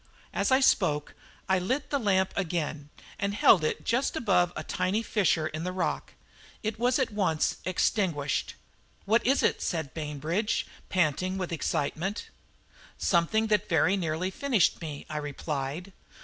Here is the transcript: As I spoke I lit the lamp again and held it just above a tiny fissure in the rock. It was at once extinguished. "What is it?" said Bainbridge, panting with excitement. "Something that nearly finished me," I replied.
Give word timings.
As 0.33 0.51
I 0.51 0.61
spoke 0.61 1.13
I 1.47 1.59
lit 1.59 1.91
the 1.91 1.99
lamp 1.99 2.33
again 2.35 2.89
and 3.19 3.35
held 3.35 3.63
it 3.63 3.85
just 3.85 4.15
above 4.15 4.51
a 4.55 4.63
tiny 4.63 5.03
fissure 5.03 5.45
in 5.45 5.63
the 5.63 5.71
rock. 5.71 6.13
It 6.63 6.79
was 6.79 6.97
at 6.97 7.11
once 7.13 7.57
extinguished. 7.65 8.55
"What 9.05 9.23
is 9.27 9.43
it?" 9.43 9.61
said 9.61 9.93
Bainbridge, 9.93 10.65
panting 10.89 11.37
with 11.37 11.53
excitement. 11.53 12.29
"Something 12.97 13.45
that 13.53 13.69
nearly 13.69 14.31
finished 14.31 14.81
me," 14.81 15.05
I 15.07 15.17
replied. 15.17 15.93